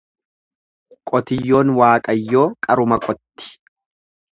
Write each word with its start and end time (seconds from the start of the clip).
Qotiyyoon 1.11 1.75
Waaqayyoo 1.83 2.49
qaruma 2.65 3.03
qotti. 3.09 3.57